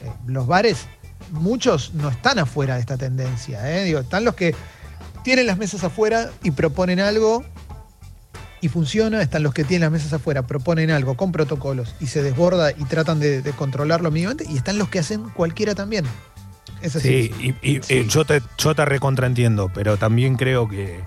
eh, 0.03 0.11
los 0.27 0.47
bares, 0.47 0.85
muchos 1.31 1.93
no 1.93 2.09
están 2.09 2.39
afuera 2.39 2.75
de 2.75 2.81
esta 2.81 2.97
tendencia. 2.97 3.63
Digo, 3.63 3.99
están 3.99 4.25
los 4.25 4.35
que 4.35 4.53
tienen 5.23 5.47
las 5.47 5.57
mesas 5.57 5.83
afuera 5.83 6.29
y 6.43 6.51
proponen 6.51 6.99
algo 6.99 7.43
y 8.61 8.67
funciona, 8.69 9.21
están 9.21 9.41
los 9.43 9.53
que 9.53 9.63
tienen 9.63 9.81
las 9.85 9.91
mesas 9.91 10.13
afuera, 10.13 10.43
proponen 10.43 10.91
algo 10.91 11.15
con 11.17 11.31
protocolos 11.31 11.95
y 11.99 12.07
se 12.07 12.21
desborda 12.21 12.71
y 12.71 12.83
tratan 12.85 13.19
de, 13.19 13.41
de 13.41 13.51
controlarlo 13.53 14.11
mínimamente, 14.11 14.45
y 14.47 14.55
están 14.57 14.77
los 14.77 14.87
que 14.89 14.99
hacen 14.99 15.29
cualquiera 15.29 15.73
también. 15.73 16.05
Es 16.81 16.95
así. 16.95 17.31
Sí, 17.33 17.55
y, 17.63 17.71
y, 17.71 17.81
eh, 17.89 18.05
yo 18.07 18.23
te, 18.25 18.41
yo 18.57 18.75
te 18.75 18.85
recontraentiendo, 18.85 19.71
pero 19.73 19.97
también 19.97 20.35
creo 20.35 20.67
que, 20.69 20.99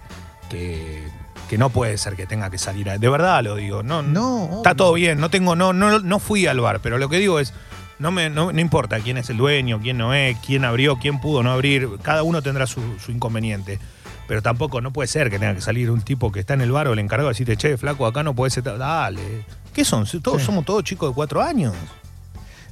que, 0.50 1.04
que 1.48 1.58
no 1.58 1.70
puede 1.70 1.96
ser 1.98 2.16
que 2.16 2.26
tenga 2.26 2.50
que 2.50 2.58
salir 2.58 2.90
a- 2.90 2.98
De 2.98 3.08
verdad 3.08 3.42
lo 3.44 3.54
digo. 3.56 3.82
No, 3.84 4.02
No, 4.02 4.44
Está 4.58 4.70
obvio. 4.70 4.76
todo 4.76 4.92
bien, 4.94 5.20
no 5.20 5.30
tengo, 5.30 5.54
no, 5.56 5.72
no, 5.72 6.00
no 6.00 6.18
fui 6.18 6.46
al 6.48 6.58
bar, 6.60 6.80
pero 6.80 6.98
lo 6.98 7.08
que 7.08 7.18
digo 7.18 7.38
es, 7.38 7.52
no 8.00 8.10
me, 8.10 8.30
no, 8.30 8.52
no 8.52 8.60
importa 8.60 8.98
quién 8.98 9.16
es 9.16 9.30
el 9.30 9.36
dueño, 9.36 9.80
quién 9.80 9.96
no 9.98 10.12
es, 10.12 10.36
quién 10.44 10.64
abrió, 10.64 10.96
quién 10.96 11.20
pudo 11.20 11.44
no 11.44 11.52
abrir, 11.52 11.88
cada 12.02 12.24
uno 12.24 12.42
tendrá 12.42 12.66
su, 12.66 12.80
su 12.98 13.12
inconveniente. 13.12 13.78
Pero 14.26 14.40
tampoco 14.42 14.80
no 14.80 14.92
puede 14.92 15.06
ser 15.06 15.30
que 15.30 15.38
tenga 15.38 15.54
que 15.54 15.60
salir 15.60 15.90
un 15.90 16.00
tipo 16.02 16.32
que 16.32 16.40
está 16.40 16.54
en 16.54 16.62
el 16.62 16.72
bar 16.72 16.88
o 16.88 16.92
el 16.94 16.98
encargado 16.98 17.28
de 17.28 17.34
decirte, 17.34 17.56
che, 17.56 17.76
flaco, 17.76 18.06
acá 18.06 18.22
no 18.22 18.34
puede 18.34 18.50
ser. 18.50 18.62
tal". 18.64 18.78
Dale. 18.78 19.44
¿Qué 19.74 19.84
son? 19.84 20.06
Todos 20.22 20.40
Sí. 20.40 20.46
somos 20.46 20.64
todos 20.64 20.84
chicos 20.84 21.10
de 21.10 21.14
cuatro 21.14 21.42
años. 21.42 21.74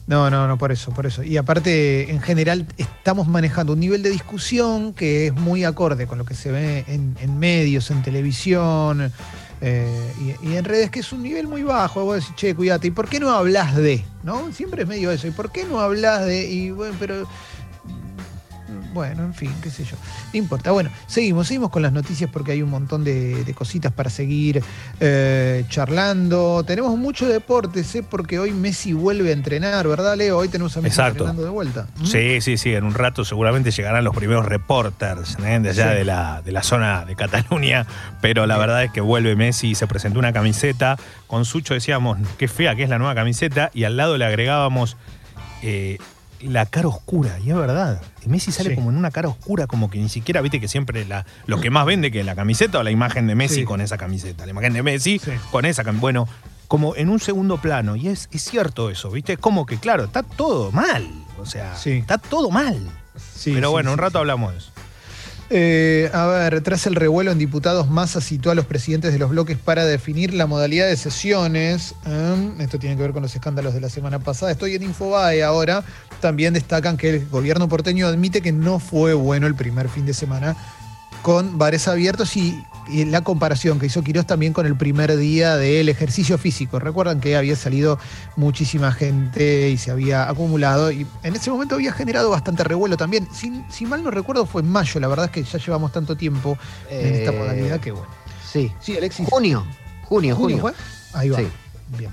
No, 0.06 0.30
no, 0.30 0.48
no, 0.48 0.58
por 0.58 0.72
eso, 0.72 0.92
por 0.92 1.06
eso. 1.06 1.22
Y 1.22 1.36
aparte, 1.36 2.10
en 2.10 2.20
general, 2.20 2.66
estamos 2.76 3.28
manejando 3.28 3.72
un 3.74 3.80
nivel 3.80 4.02
de 4.02 4.10
discusión 4.10 4.94
que 4.94 5.28
es 5.28 5.32
muy 5.34 5.62
acorde 5.64 6.06
con 6.08 6.18
lo 6.18 6.24
que 6.24 6.34
se 6.34 6.50
ve 6.50 6.84
en, 6.88 7.16
en 7.20 7.38
medios, 7.38 7.88
en 7.92 8.02
televisión 8.02 9.12
eh, 9.60 10.12
y, 10.42 10.48
y 10.48 10.56
en 10.56 10.64
redes, 10.64 10.90
que 10.90 11.00
es 11.00 11.12
un 11.12 11.22
nivel 11.22 11.46
muy 11.46 11.62
bajo. 11.62 12.04
Vos 12.04 12.16
decís, 12.16 12.34
che, 12.34 12.54
cuídate, 12.54 12.88
¿y 12.88 12.90
por 12.90 13.08
qué 13.08 13.20
no 13.20 13.30
hablas 13.30 13.76
de? 13.76 14.04
¿No? 14.24 14.50
Siempre 14.52 14.82
es 14.82 14.88
medio 14.88 15.10
eso. 15.12 15.28
¿Y 15.28 15.30
por 15.30 15.52
qué 15.52 15.64
no 15.64 15.78
hablas 15.80 16.24
de? 16.26 16.50
Y 16.50 16.70
bueno, 16.70 16.96
pero. 16.98 17.26
Bueno, 18.92 19.24
en 19.24 19.34
fin, 19.34 19.52
qué 19.62 19.70
sé 19.70 19.84
yo. 19.84 19.96
No 20.32 20.38
importa. 20.38 20.70
Bueno, 20.70 20.90
seguimos, 21.06 21.46
seguimos 21.48 21.70
con 21.70 21.82
las 21.82 21.92
noticias 21.92 22.28
porque 22.30 22.52
hay 22.52 22.62
un 22.62 22.70
montón 22.70 23.04
de, 23.04 23.44
de 23.44 23.54
cositas 23.54 23.92
para 23.92 24.10
seguir 24.10 24.62
eh, 25.00 25.64
charlando. 25.68 26.62
Tenemos 26.66 26.96
mucho 26.98 27.26
deporte, 27.26 27.84
sé, 27.84 28.02
porque 28.02 28.38
hoy 28.38 28.52
Messi 28.52 28.92
vuelve 28.92 29.30
a 29.30 29.32
entrenar, 29.32 29.86
¿verdad, 29.88 30.16
Leo? 30.16 30.38
Hoy 30.38 30.48
tenemos 30.48 30.76
a 30.76 30.80
Messi 30.80 30.94
Exacto. 30.94 31.24
entrenando 31.24 31.42
de 31.44 31.50
vuelta. 31.50 31.86
¿Mm? 31.98 32.04
Sí, 32.06 32.40
sí, 32.40 32.56
sí. 32.56 32.74
En 32.74 32.84
un 32.84 32.94
rato 32.94 33.24
seguramente 33.24 33.70
llegarán 33.70 34.04
los 34.04 34.14
primeros 34.14 34.44
reporters 34.46 35.36
¿eh? 35.44 35.58
de 35.60 35.70
allá 35.70 35.90
Sí. 35.92 35.96
de, 35.98 36.04
la, 36.04 36.42
de 36.42 36.52
la 36.52 36.62
zona 36.62 37.04
de 37.04 37.16
Cataluña. 37.16 37.86
Pero 38.20 38.46
la 38.46 38.58
verdad 38.58 38.84
es 38.84 38.90
que 38.90 39.00
vuelve 39.00 39.36
Messi 39.36 39.70
y 39.70 39.74
se 39.74 39.86
presentó 39.86 40.18
una 40.18 40.32
camiseta. 40.32 40.96
Con 41.26 41.44
Sucho 41.44 41.74
decíamos, 41.74 42.18
qué 42.38 42.48
fea 42.48 42.74
que 42.76 42.82
es 42.82 42.88
la 42.90 42.98
nueva 42.98 43.14
camiseta. 43.14 43.70
Y 43.74 43.84
al 43.84 43.96
lado 43.96 44.18
le 44.18 44.24
agregábamos 44.24 44.96
eh, 45.62 45.98
la 46.48 46.66
cara 46.66 46.88
oscura. 46.88 47.38
Y 47.40 47.50
es 47.50 47.56
verdad. 47.56 48.00
Y 48.24 48.28
Messi 48.28 48.52
sale 48.52 48.70
Sí. 48.70 48.74
como 48.76 48.90
en 48.90 48.96
una 48.96 49.10
cara 49.10 49.28
oscura, 49.28 49.66
como 49.66 49.90
que 49.90 49.98
ni 49.98 50.08
siquiera, 50.08 50.40
viste 50.40 50.60
que 50.60 50.68
siempre 50.68 51.04
la, 51.04 51.24
lo 51.46 51.60
que 51.60 51.70
más 51.70 51.86
vende 51.86 52.10
que 52.10 52.20
es 52.20 52.26
la 52.26 52.34
camiseta 52.34 52.78
o 52.78 52.82
la 52.82 52.90
imagen 52.90 53.26
de 53.26 53.34
Messi 53.34 53.60
Sí. 53.60 53.64
con 53.64 53.80
esa 53.80 53.96
camiseta. 53.98 54.44
La 54.44 54.50
imagen 54.50 54.72
de 54.72 54.82
Messi 54.82 55.18
Sí. 55.18 55.30
con 55.50 55.64
esa 55.64 55.84
camiseta. 55.84 56.00
Bueno, 56.00 56.28
como 56.68 56.96
en 56.96 57.08
un 57.10 57.20
segundo 57.20 57.58
plano. 57.58 57.96
Y 57.96 58.08
es, 58.08 58.28
es 58.32 58.42
cierto 58.44 58.90
eso, 58.90 59.10
¿viste? 59.10 59.34
Es 59.34 59.38
como 59.38 59.66
que, 59.66 59.76
claro, 59.78 60.04
está 60.04 60.22
todo 60.22 60.72
mal. 60.72 61.06
O 61.38 61.46
sea, 61.46 61.74
está 61.84 62.18
todo 62.18 62.50
mal. 62.50 62.78
Pero 63.44 63.70
bueno, 63.70 63.92
un 63.92 63.98
rato 63.98 64.18
hablamos 64.18 64.52
de 64.52 64.58
eso. 64.58 64.71
Eh, 65.54 66.10
a 66.14 66.26
ver, 66.28 66.62
tras 66.62 66.86
el 66.86 66.94
revuelo 66.94 67.30
en 67.30 67.38
diputados, 67.38 67.90
Massa 67.90 68.22
citó 68.22 68.50
a 68.50 68.54
los 68.54 68.64
presidentes 68.64 69.12
de 69.12 69.18
los 69.18 69.28
bloques 69.28 69.58
para 69.58 69.84
definir 69.84 70.32
la 70.32 70.46
modalidad 70.46 70.86
de 70.86 70.96
sesiones. 70.96 71.94
¿eh? 72.06 72.52
Esto 72.58 72.78
tiene 72.78 72.96
que 72.96 73.02
ver 73.02 73.12
con 73.12 73.20
los 73.20 73.34
escándalos 73.34 73.74
de 73.74 73.82
la 73.82 73.90
semana 73.90 74.18
pasada. 74.18 74.50
Estoy 74.50 74.76
en 74.76 74.82
Infobae 74.84 75.42
ahora. 75.42 75.84
También 76.22 76.54
destacan 76.54 76.96
que 76.96 77.10
el 77.10 77.28
gobierno 77.28 77.68
porteño 77.68 78.06
admite 78.06 78.40
que 78.40 78.50
no 78.50 78.78
fue 78.78 79.12
bueno 79.12 79.46
el 79.46 79.54
primer 79.54 79.90
fin 79.90 80.06
de 80.06 80.14
semana 80.14 80.56
con 81.20 81.58
bares 81.58 81.86
abiertos 81.86 82.34
y, 82.38 82.40
y 82.40 82.64
la 82.90 83.22
comparación 83.22 83.78
que 83.78 83.86
hizo 83.86 84.02
Quirós 84.02 84.26
también 84.26 84.52
con 84.52 84.66
el 84.66 84.76
primer 84.76 85.16
día 85.16 85.56
del 85.56 85.88
ejercicio 85.88 86.36
físico. 86.38 86.78
Recuerdan 86.78 87.20
que 87.20 87.36
había 87.36 87.56
salido 87.56 87.98
muchísima 88.36 88.92
gente 88.92 89.70
y 89.70 89.76
se 89.78 89.90
había 89.90 90.28
acumulado 90.28 90.90
y 90.90 91.06
en 91.22 91.36
ese 91.36 91.50
momento 91.50 91.76
había 91.76 91.92
generado 91.92 92.30
bastante 92.30 92.64
revuelo 92.64 92.96
también. 92.96 93.28
Si, 93.32 93.62
si 93.70 93.86
mal 93.86 94.02
no 94.02 94.10
recuerdo 94.10 94.46
fue 94.46 94.62
en 94.62 94.68
mayo, 94.68 95.00
la 95.00 95.08
verdad 95.08 95.26
es 95.26 95.30
que 95.30 95.42
ya 95.42 95.58
llevamos 95.58 95.92
tanto 95.92 96.16
tiempo 96.16 96.58
en 96.90 97.14
esta 97.14 97.32
Eh, 97.32 97.38
modalidad 97.38 97.80
que 97.80 97.92
bueno. 97.92 98.08
Sí. 98.50 98.72
Sí, 98.80 98.96
Alexis. 98.96 99.26
Junio. 99.28 99.64
Junio, 100.04 100.36
junio. 100.36 100.58
fue? 100.58 100.72
Ahí 101.14 101.30
va. 101.30 101.38
Sí. 101.38 101.46
Bien. 101.96 102.10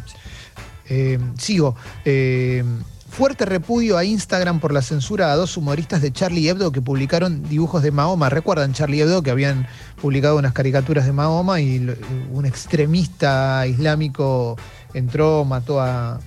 Eh, 0.88 1.20
sigo. 1.38 1.76
Eh, 2.06 2.64
fuerte 3.10 3.46
repudio 3.46 3.98
a 3.98 4.06
Instagram 4.06 4.60
por 4.60 4.72
la 4.72 4.82
censura 4.82 5.32
a 5.32 5.36
dos 5.36 5.58
humoristas 5.58 6.02
de 6.02 6.12
Charlie 6.12 6.48
Hebdo 6.48 6.72
que 6.72 6.82
publicaron 6.82 7.44
dibujos 7.44 7.84
de 7.84 7.92
Mahoma. 7.92 8.30
¿Recuerdan 8.30 8.74
Charlie 8.74 9.02
Hebdo 9.02 9.24
que 9.24 9.32
habían 9.32 9.68
publicado 10.02 10.38
unas 10.38 10.54
caricaturas 10.54 11.06
de 11.06 11.12
Mahoma 11.12 11.60
y 11.60 11.96
un 12.32 12.46
extremista 12.46 13.66
islámico 13.68 14.58
entró, 14.94 15.44
mató 15.46 15.82
a, 15.82 16.20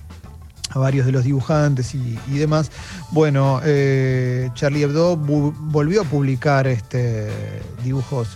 varios 0.75 1.05
de 1.05 1.11
los 1.11 1.23
dibujantes 1.23 1.93
y, 1.93 2.17
demás. 2.27 2.71
Bueno, 3.11 3.61
eh, 3.63 4.49
Charlie 4.55 4.83
Hebdo 4.83 5.15
volvió 5.15 6.01
a 6.01 6.03
publicar 6.03 6.65
este, 6.65 7.29
dibujos 7.83 8.29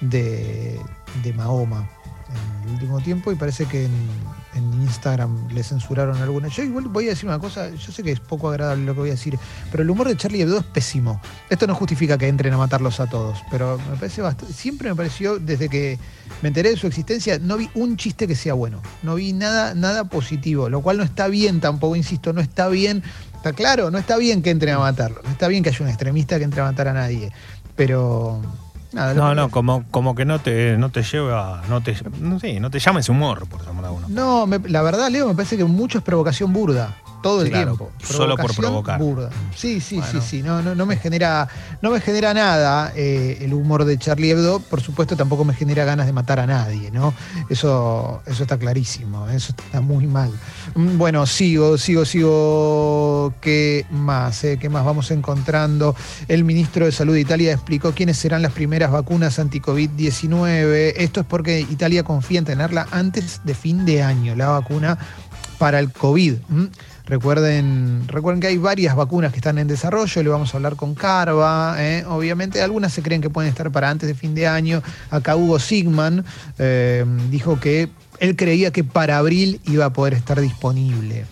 de, 0.00 0.80
de 1.22 1.32
Mahoma 1.34 1.88
en 2.28 2.68
el 2.68 2.74
último 2.74 3.00
tiempo 3.00 3.30
y 3.30 3.36
parece 3.36 3.66
que 3.66 3.84
en, 3.84 3.92
en 4.54 4.82
Instagram 4.82 5.48
le 5.48 5.62
censuraron 5.62 6.16
algunas. 6.22 6.52
Yo 6.54 6.62
igual 6.62 6.88
voy 6.88 7.06
a 7.06 7.10
decir 7.10 7.28
una 7.28 7.38
cosa, 7.38 7.70
yo 7.70 7.92
sé 7.92 8.02
que 8.02 8.12
es 8.12 8.20
poco 8.20 8.48
agradable 8.48 8.84
lo 8.84 8.94
que 8.94 9.00
voy 9.00 9.08
a 9.10 9.12
decir, 9.12 9.38
pero 9.70 9.82
el 9.82 9.90
humor 9.90 10.08
de 10.08 10.16
Charlie 10.16 10.42
Hebdo 10.42 10.58
es 10.58 10.64
pésimo. 10.64 11.20
Esto 11.50 11.66
no 11.66 11.74
justifica 11.74 12.18
que 12.18 12.28
entren 12.28 12.52
a 12.54 12.58
matarlos 12.58 13.00
a 13.00 13.06
todos, 13.06 13.38
pero 13.50 13.78
me 13.90 13.96
parece 13.96 14.22
siempre 14.52 14.88
me 14.88 14.96
pareció, 14.96 15.38
desde 15.38 15.68
que 15.68 15.98
me 16.42 16.48
enteré 16.48 16.70
de 16.70 16.76
su 16.76 16.86
existencia, 16.86 17.38
no 17.38 17.56
vi 17.56 17.68
un 17.74 17.96
chiste 17.96 18.26
que 18.26 18.34
sea 18.34 18.54
bueno, 18.54 18.80
no 19.02 19.16
vi 19.16 19.32
nada, 19.32 19.74
nada 19.74 20.04
positivo, 20.04 20.68
lo 20.68 20.80
cual 20.80 20.98
no 20.98 21.04
está 21.04 21.28
bien 21.28 21.60
tampoco, 21.60 21.96
insisto, 21.96 22.32
no 22.32 22.40
está 22.40 22.68
bien, 22.68 23.02
está 23.34 23.52
claro, 23.52 23.90
no 23.90 23.98
está 23.98 24.16
bien 24.16 24.42
que 24.42 24.50
entren 24.50 24.74
a 24.74 24.78
matarlo, 24.78 25.20
no 25.22 25.30
está 25.30 25.48
bien 25.48 25.62
que 25.62 25.70
haya 25.70 25.82
un 25.82 25.88
extremista 25.88 26.38
que 26.38 26.44
entre 26.44 26.60
a 26.60 26.64
matar 26.64 26.88
a 26.88 26.92
nadie, 26.92 27.32
pero... 27.76 28.40
Nada, 28.94 29.12
No, 29.14 29.34
no, 29.34 29.50
como, 29.50 29.84
como 29.90 30.14
que 30.14 30.24
no 30.24 30.38
te, 30.40 30.76
no 30.78 30.90
te 30.90 31.02
lleva, 31.02 31.62
no 31.68 31.82
te, 31.82 31.96
no, 32.20 32.38
sé, 32.38 32.60
no 32.60 32.70
te 32.70 32.78
llama 32.78 33.00
ese 33.00 33.10
humor, 33.12 33.46
por 33.48 33.64
llamar 33.66 33.86
a 33.86 33.90
uno. 33.90 34.06
No, 34.08 34.46
me- 34.46 34.60
la 34.68 34.82
verdad, 34.82 35.10
Leo, 35.10 35.26
me 35.28 35.34
parece 35.34 35.56
que 35.56 35.64
mucho 35.64 35.98
es 35.98 36.04
provocación 36.04 36.52
burda. 36.52 36.96
Todo 37.22 37.40
el 37.40 37.48
Claro, 37.48 37.76
tiempo. 37.76 37.90
solo 38.06 38.36
por 38.36 38.54
provocar. 38.54 38.98
Burda. 39.00 39.30
Sí, 39.56 39.80
sí, 39.80 39.96
Bueno. 39.96 40.20
sí, 40.20 40.20
sí. 40.20 40.42
No, 40.42 40.60
no, 40.60 40.74
no 40.74 40.84
me 40.84 40.98
genera, 40.98 41.48
no 41.80 41.90
me 41.90 41.98
genera 42.02 42.34
nada 42.34 42.92
eh, 42.94 43.38
el 43.40 43.54
humor 43.54 43.86
de 43.86 43.96
Charlie 43.96 44.28
Hebdo. 44.32 44.60
Por 44.60 44.82
supuesto, 44.82 45.16
tampoco 45.16 45.42
me 45.42 45.54
genera 45.54 45.86
ganas 45.86 46.04
de 46.04 46.12
matar 46.12 46.38
a 46.38 46.46
nadie, 46.46 46.90
¿no? 46.90 47.14
Eso, 47.48 48.20
eso 48.26 48.42
está 48.42 48.58
clarísimo. 48.58 49.26
Eso 49.30 49.54
está 49.58 49.80
muy 49.80 50.06
mal. 50.06 50.30
Mm, 50.74 50.98
Bueno, 50.98 51.24
sigo, 51.24 51.78
sigo, 51.78 52.04
sigo. 52.04 53.32
¿Qué 53.40 53.86
más? 53.90 54.44
eh? 54.44 54.58
¿Qué 54.60 54.68
más 54.68 54.84
vamos 54.84 55.10
encontrando? 55.10 55.96
El 56.28 56.44
ministro 56.44 56.84
de 56.84 56.92
Salud 56.92 57.14
de 57.14 57.20
Italia 57.22 57.52
explicó 57.54 57.92
quiénes 57.92 58.18
serán 58.18 58.42
las 58.42 58.52
primeras 58.52 58.83
vacunas 58.90 59.38
anti-COVID-19. 59.38 60.94
Esto 60.96 61.20
es 61.20 61.26
porque 61.26 61.60
Italia 61.60 62.02
confía 62.02 62.38
en 62.38 62.44
tenerla 62.44 62.86
antes 62.90 63.40
de 63.44 63.54
fin 63.54 63.84
de 63.84 64.02
año, 64.02 64.34
la 64.34 64.48
vacuna 64.48 64.98
para 65.58 65.78
el 65.78 65.92
COVID. 65.92 66.34
Recuerden, 67.06 68.04
recuerden 68.08 68.40
que 68.40 68.46
hay 68.46 68.56
varias 68.56 68.96
vacunas 68.96 69.30
que 69.30 69.36
están 69.36 69.58
en 69.58 69.68
desarrollo, 69.68 70.22
le 70.22 70.28
vamos 70.30 70.54
a 70.54 70.56
hablar 70.56 70.74
con 70.74 70.94
Carva, 70.94 71.76
¿eh? 71.78 72.02
obviamente 72.08 72.62
algunas 72.62 72.94
se 72.94 73.02
creen 73.02 73.20
que 73.20 73.28
pueden 73.28 73.50
estar 73.50 73.70
para 73.70 73.90
antes 73.90 74.08
de 74.08 74.14
fin 74.14 74.34
de 74.34 74.46
año. 74.46 74.82
Acá 75.10 75.36
Hugo 75.36 75.58
Sigman 75.58 76.24
eh, 76.58 77.04
dijo 77.30 77.60
que 77.60 77.90
él 78.20 78.36
creía 78.36 78.70
que 78.70 78.84
para 78.84 79.18
abril 79.18 79.60
iba 79.64 79.84
a 79.84 79.92
poder 79.92 80.14
estar 80.14 80.40
disponible. 80.40 81.26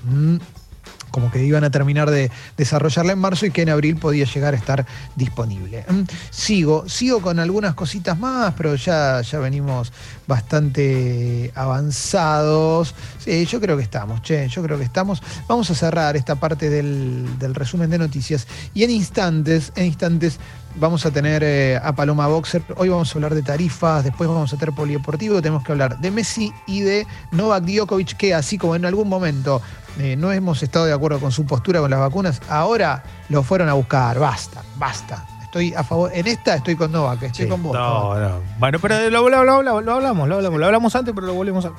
Como 1.12 1.30
que 1.30 1.44
iban 1.44 1.62
a 1.62 1.70
terminar 1.70 2.10
de 2.10 2.32
desarrollarla 2.56 3.12
en 3.12 3.20
marzo 3.20 3.46
y 3.46 3.52
que 3.52 3.62
en 3.62 3.68
abril 3.68 3.96
podía 3.96 4.24
llegar 4.24 4.54
a 4.54 4.56
estar 4.56 4.84
disponible. 5.14 5.84
Mm, 5.88 6.02
Sigo, 6.30 6.88
sigo 6.88 7.20
con 7.22 7.38
algunas 7.38 7.74
cositas 7.74 8.18
más, 8.18 8.54
pero 8.56 8.74
ya, 8.74 9.20
ya 9.20 9.38
venimos 9.38 9.92
bastante 10.26 11.52
avanzados. 11.54 12.94
Sí, 13.18 13.46
yo 13.46 13.60
creo 13.60 13.76
que 13.76 13.82
estamos, 13.84 14.22
che, 14.22 14.48
yo 14.48 14.62
creo 14.62 14.78
que 14.78 14.84
estamos. 14.84 15.22
Vamos 15.46 15.70
a 15.70 15.74
cerrar 15.74 16.16
esta 16.16 16.34
parte 16.36 16.68
del, 16.70 17.38
del 17.38 17.54
resumen 17.54 17.90
de 17.90 17.98
noticias 17.98 18.48
y 18.74 18.82
en 18.82 18.90
instantes, 18.90 19.72
en 19.76 19.86
instantes 19.86 20.38
vamos 20.76 21.04
a 21.04 21.10
tener 21.10 21.42
eh, 21.44 21.78
a 21.82 21.94
Paloma 21.94 22.26
Boxer. 22.26 22.62
Hoy 22.76 22.88
vamos 22.88 23.12
a 23.12 23.18
hablar 23.18 23.34
de 23.34 23.42
tarifas, 23.42 24.04
después 24.04 24.28
vamos 24.28 24.52
a 24.52 24.56
tener 24.56 24.74
polideportivo, 24.74 25.42
tenemos 25.42 25.64
que 25.64 25.72
hablar 25.72 26.00
de 26.00 26.10
Messi 26.10 26.52
y 26.66 26.80
de 26.80 27.06
Novak 27.30 27.64
Djokovic, 27.64 28.16
que 28.16 28.34
así 28.34 28.58
como 28.58 28.74
en 28.76 28.84
algún 28.84 29.08
momento 29.08 29.60
eh, 29.98 30.16
no 30.16 30.32
hemos 30.32 30.62
estado 30.62 30.84
de 30.86 30.92
acuerdo 30.92 31.18
con 31.20 31.32
su 31.32 31.44
postura 31.46 31.80
con 31.80 31.90
las 31.90 32.00
vacunas, 32.00 32.40
ahora 32.48 33.02
lo 33.28 33.42
fueron 33.42 33.68
a 33.68 33.74
buscar. 33.74 34.18
Basta, 34.18 34.62
basta. 34.76 35.26
Estoy 35.42 35.74
a 35.74 35.84
favor, 35.84 36.10
en 36.14 36.26
esta 36.28 36.54
estoy 36.54 36.76
con 36.76 36.90
Novak, 36.90 37.24
estoy 37.24 37.44
Sí. 37.44 37.50
con 37.50 37.62
vos. 37.62 37.74
No, 37.74 38.18
no. 38.18 38.36
Bueno, 38.58 38.78
pero 38.80 39.10
lo, 39.10 39.28
lo- 39.28 39.44
lo- 39.44 39.62
lo- 39.62 39.80
lo 39.82 39.92
hablamos, 39.92 40.26
lo 40.26 40.36
hablamos, 40.36 40.58
lo 40.58 40.64
hablamos 40.66 40.96
antes, 40.96 41.12
pero 41.14 41.26
lo 41.26 41.34
volvemos 41.34 41.66
a. 41.66 41.72